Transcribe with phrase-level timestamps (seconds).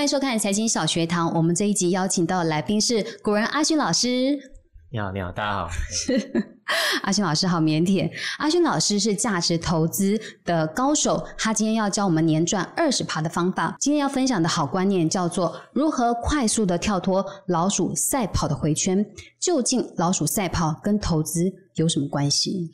[0.00, 1.30] 欢迎收看财经小学堂。
[1.34, 4.08] 我们这一集邀请到的来宾是古人阿勋老师。
[4.90, 5.68] 你好，你好，大家好。
[7.04, 8.10] 阿勋老师好腼腆。
[8.38, 13.76] 阿勋老师是价值投资的高手，他今天要教我们年赚二十趴的方法。
[13.78, 19.04] 今天要分享的好观念叫做如何快速的跳脱老鼠赛跑的回圈。
[19.38, 22.70] 究竟老鼠赛跑跟投资有什么关系？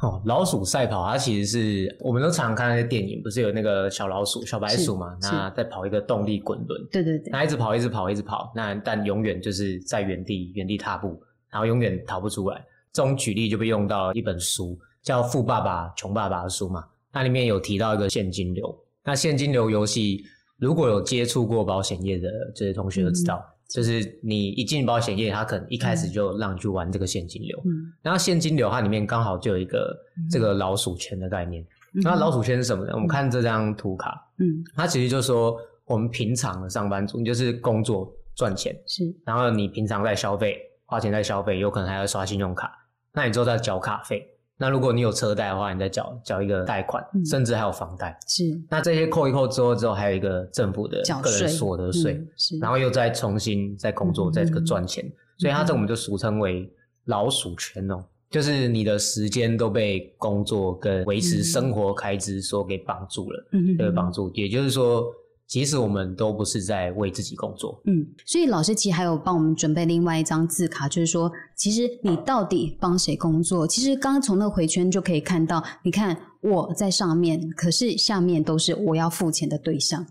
[0.00, 5.16] 哦，老鼠赛跑，它其实是我们都常常看那些电影，不是有那个小老鼠、小白鼠嘛？
[5.22, 11.18] 那在跑一个动力滚轮，对对对，那一直跑，一直跑，一直跑，那但永远就是在原地原地踏步，
[11.48, 12.62] 然后永远逃不出来。
[12.92, 18.78] 这种举例就被用到一本书，叫《富爸爸穷爸爸》的书嘛，那里面有提到一个现金流。
[19.02, 20.24] 那现金流游戏，
[20.58, 23.42] 如果有接触过保险业的这些同学都知道。
[23.68, 29.96] 就是你一进保险业，他可能一开始就让你去玩这个现金流，嗯然后现金流它里面刚好就有一个
[30.30, 31.66] 这个老鼠圈的概念。
[32.02, 32.92] 那老鼠圈是什么呢？
[32.94, 42.70] 我们看这张图卡，嗯，它其实就说我们平常的上班族，你就是工作赚钱，是，然后你平常在消费，花钱在消费，有可能还要刷信用卡，
[43.12, 44.26] 那你之后再缴卡费。
[44.58, 48.18] 那如果你有车贷的话，你再缴缴一个贷款，甚至还有房贷。
[48.26, 48.44] 是。
[48.70, 52.58] 那这些扣一扣之后，之后还有一个政府的个人所得税，是。
[52.58, 55.04] 然后又再重新再工作，再这个赚钱，
[55.38, 56.70] 所以它这我们就俗称为
[57.04, 64.30] 老鼠圈哦，就是你的时间都被工作跟维持生活开支所给绑住了，嗯，个绑住。
[64.34, 65.04] 也就是说。
[65.48, 73.66] 其实我们都不是在为自己工作，嗯，所以老师其实还有帮我们准备另外一张字卡，就是说，其实你到底帮谁工作？
[73.66, 80.04] 其实刚刚从那个回圈就可以看到，你看我在上面，可是下面都是我要付钱的对象，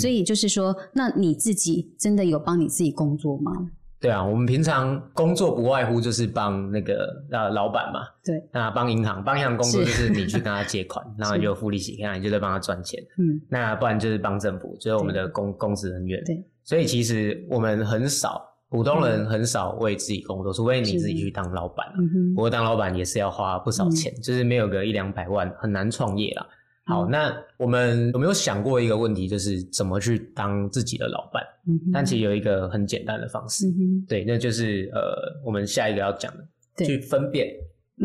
[0.00, 3.52] 所以就是说，那你自己真的有帮你自己工作吗？
[3.98, 21.94] 对啊，我们平常工作不外乎就是帮那个呃老板嘛，对，那帮银行，帮银行工作就是你去跟他借款， 然后就付利息，然后你就在帮他赚钱，嗯，那不然就是帮政府，就是我们的公公职人员，对，所以其实我们很少，普通人很少为自己工作，除非你自己去当老板了，
[22.34, 26.46] 不过当老板也是要花不少钱，就是没有个一两百万很难创业啦。
[26.86, 31.42] 好，那我们有没有想过一个问题，就是怎么去当自己的老板？
[31.66, 33.66] 嗯，但其实有一个很简单的方式，
[34.08, 37.52] 对，那就是呃，我们下一个要讲的，去分辨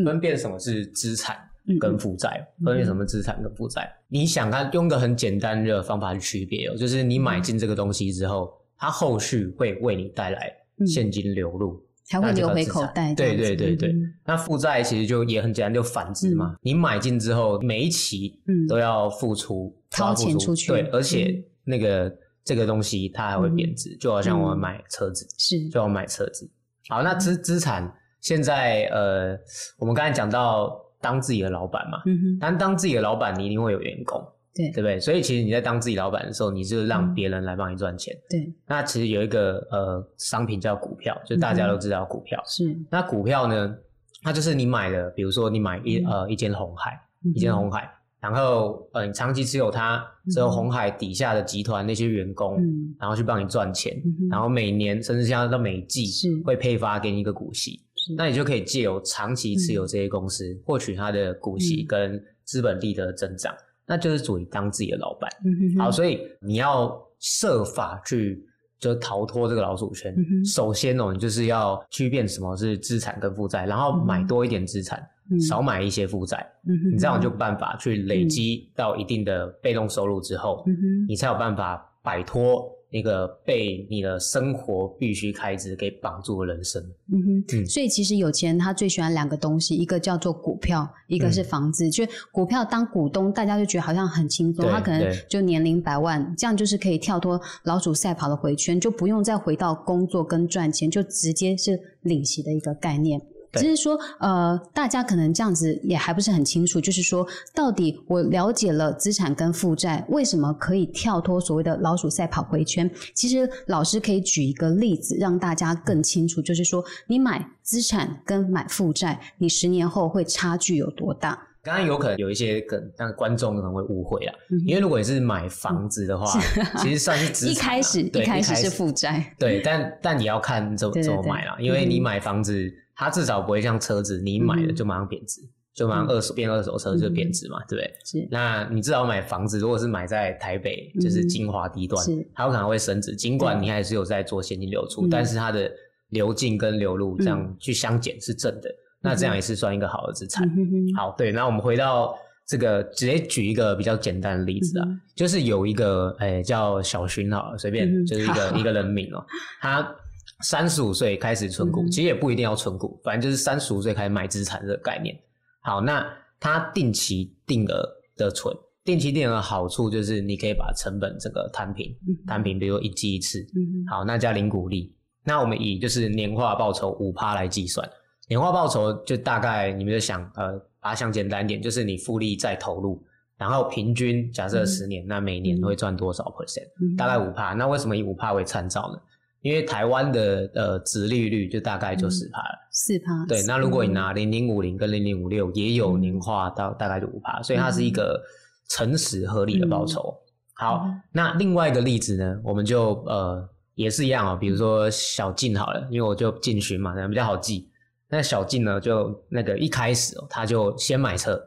[0.04, 1.38] 分辨什么是资产
[1.80, 3.88] 跟负债，分辨什么资产跟负债。
[4.08, 10.52] 你想看用个很简单的方法去区别哦，就是你买进这个东西之后，它后续会为你带来
[10.88, 11.80] 现金流入。
[12.12, 13.16] 才会流回口袋。
[13.16, 13.96] 对对对对，
[14.26, 16.56] 那负债其实就也很简单，就反之嘛。
[16.62, 22.14] 你买进之后，每一期都要付出掏钱出去，对，而且那个
[22.44, 26.52] 这个东西它还会贬值，就好像我们买车子，是就要买车子。
[26.90, 27.90] 好，那资资产
[28.20, 29.38] 现在呃，
[29.78, 30.70] 我们刚才讲到
[31.00, 34.22] 当自己的老板嘛，嗯哼但当自己的老板，你一定会有员工。
[34.54, 35.00] 对，对不对？
[35.00, 38.14] 所以其实你在当自己老板的时候，你是让别人来帮你赚钱。
[38.30, 38.54] 对。
[38.68, 42.42] 那其实有一个呃商品叫股票，就大家都知道股票。
[42.46, 42.76] 是。
[42.90, 43.76] 那股票呢，
[44.24, 47.00] 它就是你买的，比如说你买一呃一间红海，
[47.34, 47.90] 一间红海，
[48.20, 52.62] 然后呃你长期持有它，之后红海底下的集团那些员工，
[53.00, 53.96] 然后去帮你赚钱，
[54.30, 56.06] 然后每年甚至像到每季
[56.44, 57.82] 会配发给你一个股息，
[58.18, 63.56] 那你就可以借由长期持有这些公司，获取它的股息跟资本利的增长。
[63.92, 65.30] 那就是属于当自己的老板，
[65.78, 68.42] 好，所以你要设法去
[68.80, 70.16] 就逃脱这个老鼠圈。
[70.46, 75.06] 首先哦，你就是要区辨什么是资产跟负债，然后买多一点资产，
[75.46, 76.50] 少买一些负债。
[76.90, 80.64] 你这样就办法去累积到一定的被动收入之后，
[81.06, 82.72] 你才有办法摆脱。
[82.92, 91.90] 一个被你的生活必须开支给绑住的人生，嗯哼，所以其实有钱人他最喜欢两个东西，一个叫做股票，一个是房子。
[91.90, 103.22] 就股票当股东，大家就觉得好像很轻松，他可能就年龄百万，这样就是可以跳脱老鼠赛跑的回圈，就不用再回到工作跟赚钱，就直接是领息的一个概念。
[103.54, 112.90] 只是说，呃，大家可能这样子也还不是很清楚，就是说，到底我了解了资产跟负债，为什么可以跳脱所谓的老鼠赛跑回圈？
[113.14, 121.48] 其实老师可以举一个例子，让大家更清楚，就是说，你买资产跟买负债，你十年后会差距有多大？
[121.62, 124.34] 刚刚有可能有一些可能观众可能会误会啊，
[124.66, 126.40] 因为如果你是买房子的话，
[126.78, 132.74] 其实算是资 产，一开始一开始是负债，对，但但你要看怎怎么买啦，因为你买房子。
[133.02, 135.42] 它至少不会像车子，你买了就马上贬值，
[135.74, 137.92] 就马上二手变二手车就贬值嘛，对不对？
[138.06, 138.28] 是。
[138.30, 142.00] 那你至少买房子，如果是买在台北，就是精华地段，
[142.36, 143.16] 它有可能会升值。
[143.16, 145.68] 尽管你还是有在做现金流出，但是它的
[146.10, 148.70] 流进跟流入这样去相减是正的，
[149.02, 150.48] 那这样也是算一个好的资产。
[150.96, 151.32] 好，对。
[151.32, 152.16] 那我们回到
[152.46, 159.26] 这个直接举一个比较简单的例子啊，就是有一个诶叫小勋好了，随便就是一个一个人名哦，
[159.60, 159.96] 他
[160.42, 165.18] 三十五岁开始存股，其实也不一定要存股，反正就是三十五岁开始买资产这个概念。
[165.62, 166.06] 好，那
[166.40, 171.96] 它定期定额的存，定期定额的好处就是你可以把成本这个摊平，
[172.26, 173.46] 摊平，比如说一季一次，
[173.90, 177.88] 好，那加零股利，那我们以就是年化报酬五趴来计算。
[178.28, 183.04] 年化报酬就大概你们就想，呃，把它想简单点，就是你复利再投入，
[183.38, 186.96] 然后平均假设十年，那每年会赚多少 percent？
[186.98, 187.54] 大概五帕。
[187.54, 189.00] 那为什么以五帕为参照呢？
[189.42, 192.70] 因为台湾的呃值利率就大概就四趴了。
[192.72, 193.26] 四趴。
[193.28, 198.22] 对，那如果你拿零零五零跟零零五六，也有年化到大概就五趴，所以它是一个
[198.70, 200.16] 诚实合理的报酬。
[200.56, 207.68] 好，那另外一个例子呢，我们就呃也是一样哦，比如说小进好了，因为我就进群嘛，比较好记。
[208.14, 208.78] 那小静呢？
[208.78, 211.42] 就那个一开始哦，他就先买车，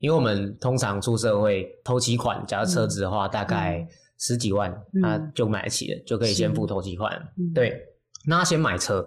[0.00, 3.88] 因为我们通常出社会头期款，假如车子的话，大概
[4.20, 4.72] 十几万，
[5.02, 7.20] 他就买得起了，就可以先付头期款。
[7.52, 7.82] 对，
[8.26, 9.04] 那他先买车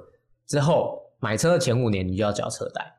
[0.47, 2.93] 之后，买车的前五年你就要缴车贷。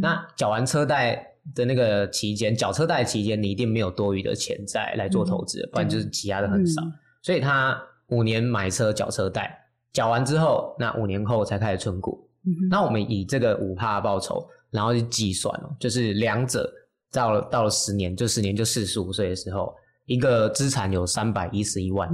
[0.00, 1.24] 那缴完车贷
[1.54, 6.82] 的那个期间，缴车贷期间你一定没有多余的钱再来做投资，不然就是积压的很少。
[7.22, 7.78] 所以他
[8.08, 9.54] 五年买车缴车贷，
[9.92, 12.26] 缴完之后，那五年后才开始存股。
[12.70, 16.72] 那我们以这个五帕报酬，然后去计算哦，就是两者
[17.12, 19.74] 到了到了十年，就十年就四十五岁的时候，
[20.08, 22.08] 一个资产有三百一十一万，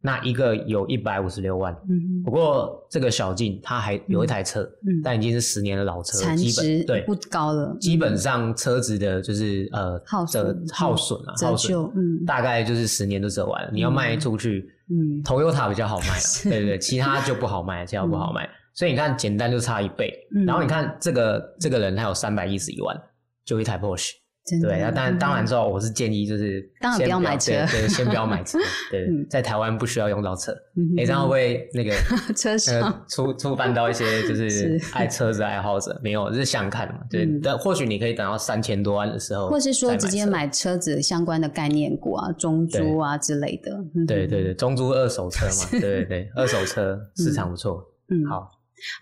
[0.00, 1.76] 那一个有一百五十六万。
[2.24, 4.66] 不过这个小静他还有一台车，
[5.04, 7.76] 但已经是十年的老车，基本对不高了。
[7.78, 13.70] 基本上车子的就是呃耗损耗损啊，耗损，嗯，大概就是十年都折完了。
[13.70, 18.48] 你要卖出去，嗯，头优塔比较好卖， 对对对，其他就不好卖，其他不好卖。
[18.72, 20.12] 所以你看，简单就差一倍。
[20.46, 22.98] 然后你看这个这个人，他有三百一十一万，
[23.44, 24.12] 就一台 Porsche。
[24.48, 28.58] 对，那当然当然之后，我是建议就是当然不要买车，对，先不要买车。
[28.92, 30.52] 对， 在台湾不需要用到车。
[30.96, 31.92] 哎，这样会不会那个
[32.36, 35.98] 车上触触犯到一些就 是爱车子爱好者？
[36.00, 37.00] 没有，就是想看嘛。
[37.10, 43.76] 对，但或许你可以等到三千多万的时候，或是说直接买车子相关的概念股啊，中租啊之类的。
[44.06, 47.84] 对对对，中租二手车嘛，对对对，二手车市场不错。
[48.10, 48.48] 嗯，好。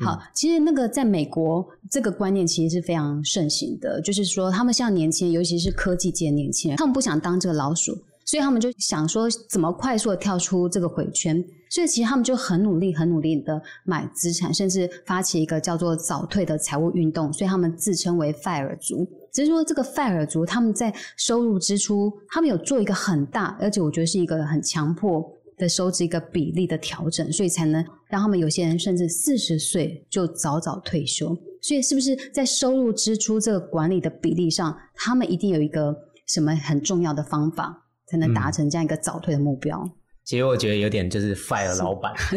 [0.05, 4.01] 好，其实那个在美国，这个观念其实是非常盛行的。
[4.01, 7.93] 就是说，他们像年轻人，尤其是科技界年轻人，他们不想当这个老鼠，
[8.25, 11.45] 所以他们就想说怎么快速的跳出这个回圈。
[11.71, 17.33] 所以其实他们就很努力、很努力的买资产，甚至发起一个叫做早退的财务运动。
[17.33, 19.05] 所以他们自称为 “fire 族”。
[19.33, 25.29] 只是说这个 fire 族，他们在收入支出，他们有做一个很大，而且我觉得是一个很强迫。
[25.57, 31.37] 的收支一个比例的调整，所以才能让他们有些人甚至四十岁就早早退休。
[31.61, 35.97] 所以是不是在收入支出这个管理的比例上，他们一定有一个
[36.27, 39.89] 什么很重要的方法，才能达成这样一个早退的目标？
[40.25, 42.13] 其实我觉得有点就是 fire 老板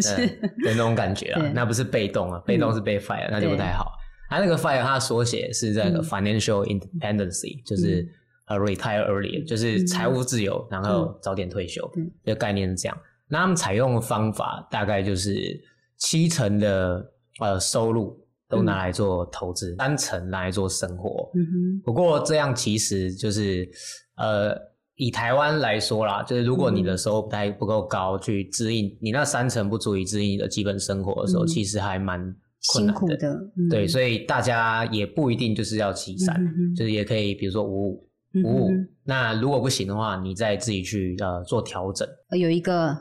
[0.64, 3.92] 的那种感觉啊，那不是被动啊，被动是被 fire，那就不太好。
[4.30, 8.08] 他那个 fire，他的缩写是这个 financial independency，就是。
[8.50, 11.86] 呃，retire early 就是财务自由，然后早点退休，
[12.24, 12.98] 这个概念是这样。
[13.30, 15.60] 那他们采用的方法大概就是
[15.98, 17.06] 七成的
[17.40, 18.18] 呃收入
[18.50, 21.30] 都拿来做投资，三成拿来做生活。
[21.36, 21.82] 嗯哼。
[21.84, 23.70] 不过这样其实就是
[24.16, 24.56] 呃，
[24.96, 32.20] 以台湾来说啦，就是如果你的收入不太不够高，去支应你那三成不足以支应你的基本生活的时候，其实还蛮
[32.62, 33.18] 辛苦的。
[33.70, 36.36] 对，所以大家也不一定就是要七三，
[36.76, 38.08] 就是也可以，比如说五五。
[38.44, 38.72] 五五，
[39.04, 42.08] 那如果不行的话，你再自己去呃做调整。
[42.38, 42.96] 有一个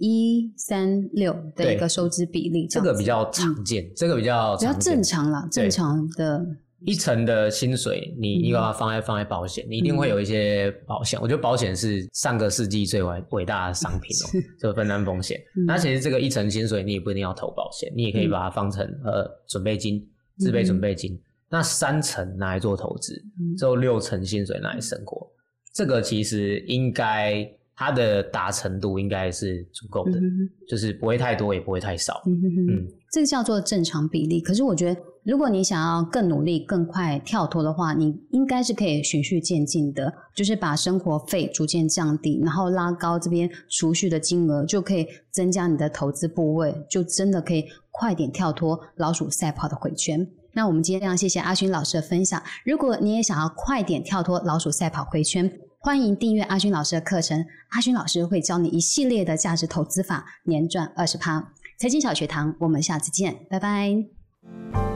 [0.00, 6.44] 一三六的一个收支比例，这个比较常见，这个比较比较正常啦，正常的。
[6.86, 11.20] 一层的薪水，你你把它放在放在保险，你一定会有一些保险。
[11.20, 14.24] 我觉得保险是上个世纪最伟伟大的商品哦，
[14.58, 15.38] 就分担风险。
[15.66, 20.02] 那其实这个一层薪水，你也不一定要投保险，你也可以把它放成呃准备金、
[20.38, 21.20] 自备准备金。
[21.50, 23.12] 那三成拿来做投资，
[23.58, 25.30] 之后六成薪水拿来生活，
[25.74, 27.46] 这个其实应该
[27.80, 30.20] 它的达成度应该是足够的，
[30.68, 32.20] 就是不会太多也不会太少。
[32.26, 34.38] 嗯，这个叫做正常比例。
[34.38, 50.28] 可是我觉得，如果你想要更努力、更快跳脱的话，你应该是可以循序渐进的，就是把生活费逐渐降低，然后拉高这边储蓄的金额，就可以增加你的投资部位，就真的可以快点跳脱老鼠赛跑的回圈。
[50.52, 52.42] 那我们今天非常谢谢阿勋老师的分享。
[52.66, 55.50] 如果你也想要快点跳脱老鼠赛跑回圈，
[55.82, 57.46] 欢迎订阅阿勋老师的课程。
[57.70, 61.54] 阿勋老师会教你一系列的价值投资法，年赚二十趴。
[61.78, 64.89] 财经小学堂，我们下次见，拜拜。